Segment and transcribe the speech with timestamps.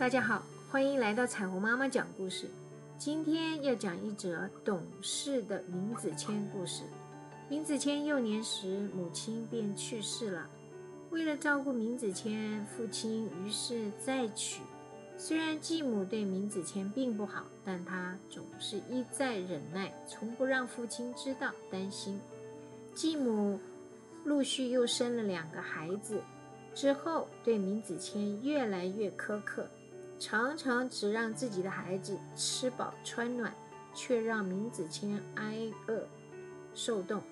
[0.00, 2.48] 大家好，欢迎来到彩虹妈妈讲故事。
[2.96, 6.84] 今天要讲一则懂事的闵子骞故事。
[7.50, 10.48] 闵子骞幼年时，母亲便去世了。
[11.10, 14.62] 为了照顾闵子骞，父亲于是再娶。
[15.18, 22.18] 虽然继母对闵子骞并不好，但他总是一再忍耐，从不让父亲知道担心。
[22.94, 23.60] 继母
[24.24, 26.22] 陆续又生了两个孩子，
[26.74, 29.68] 之后对闵子骞越来越苛刻。
[30.20, 33.52] 常常只让自己的孩子吃饱穿暖，
[33.94, 35.56] 却让闵子骞挨
[35.88, 36.06] 饿
[36.74, 37.22] 受冻。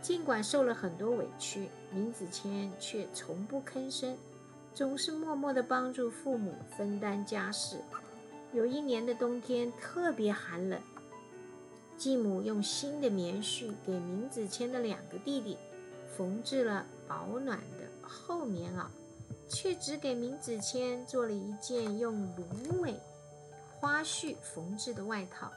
[0.00, 4.16] 尽管受了很多委屈，闵子骞却从不吭声，
[4.72, 7.76] 总是默默地帮助父母分担家事。
[8.54, 10.80] 有一年的冬天特别寒冷，
[11.98, 15.58] 继母用新的棉絮给闵子骞的两个弟弟
[16.16, 18.86] 缝制了保暖的厚棉袄。
[19.48, 23.00] 却只给明子谦做了一件用芦苇
[23.68, 25.52] 花絮缝制的外套。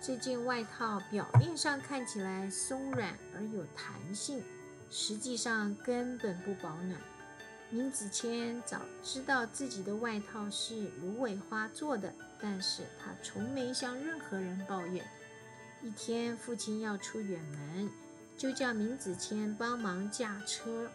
[0.00, 4.42] 这件外套表面上看起来松软而有弹性，
[4.88, 7.00] 实际上根本不保暖。
[7.70, 15.04] 明子谦早知道自己的外套是芦苇花做的，但是他从没向任何人抱怨。
[15.82, 17.90] 一天，父亲要出远门，
[18.36, 20.88] 就叫明子谦帮忙驾车。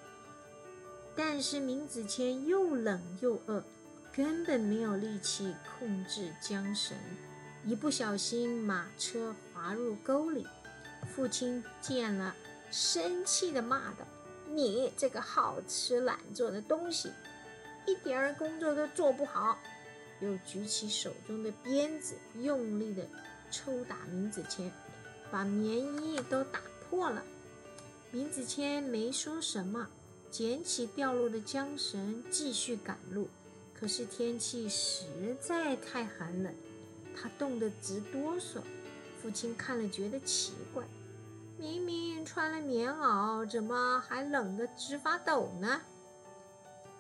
[1.16, 3.64] 但是明子谦又冷又饿，
[4.12, 6.98] 根本没有力气控制缰绳，
[7.64, 10.48] 一不小心马车滑入沟里。
[11.16, 12.36] 父亲见了，
[12.72, 14.08] 生气地骂道
[14.50, 17.12] ：“你这个好吃懒做的东西，
[17.86, 19.60] 一点儿工作都做不好！”
[20.22, 23.06] 又举起手中的鞭子，用力地
[23.52, 24.72] 抽打明子谦，
[25.30, 27.22] 把棉衣都打破了。
[28.10, 29.88] 明子谦没说什么。
[30.34, 33.28] 捡起掉落的缰绳，继续赶路。
[33.72, 36.52] 可是天气实在太寒冷，
[37.16, 38.58] 他冻得直哆嗦。
[39.22, 40.84] 父亲看了觉得奇怪，
[41.60, 45.80] 明明穿了棉袄，怎么还冷得直发抖呢？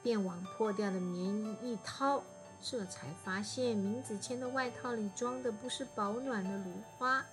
[0.04, 2.24] 便往破掉的棉衣一掏，
[2.62, 6.66] 这才发现明子谦的外套里装的不是保暖的芦
[7.00, 7.26] 花，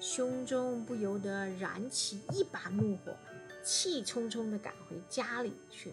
[0.00, 3.14] 胸中不由得燃起一把怒火。
[3.68, 5.92] 气冲冲地赶回家里去。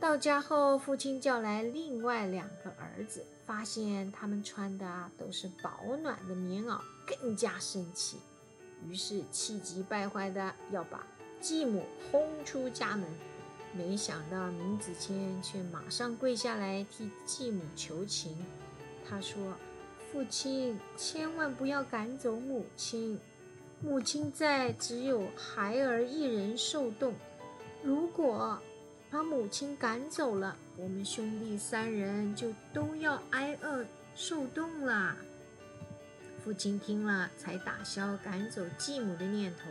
[0.00, 8.16] 到家后，父亲叫来另外两个儿子，发现他们穿的都是保暖的棉袄，更加生气。
[8.84, 11.06] 于是气急败坏的要把
[11.40, 13.08] 继母轰出家门。
[13.72, 18.36] 没想到明子谦却马上跪下来替继母求情。
[19.08, 19.54] 他说
[20.10, 23.20] ：“父亲，千万不要赶走母亲。”
[23.80, 27.14] 母亲在，只有孩儿一人受冻。
[27.82, 28.60] 如果
[29.08, 33.84] 把母亲赶走了，我们兄弟三人就都要挨饿
[34.16, 35.16] 受冻啦。
[36.42, 39.70] 父亲听了，才打消赶走继母的念头。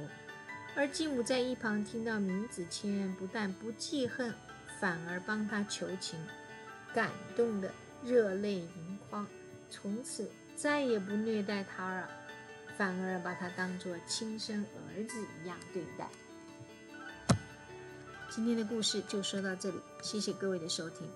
[0.73, 4.33] 而继母在一旁听到闵子骞不但不记恨，
[4.79, 6.17] 反而帮他求情，
[6.93, 7.69] 感动的
[8.03, 9.27] 热泪盈眶，
[9.69, 12.09] 从此再也不虐待他了。
[12.77, 14.63] 反而把他当做亲生
[14.95, 16.07] 儿子一样对待。
[18.29, 21.09] 今天的故事就说到这里，谢谢各位的收听。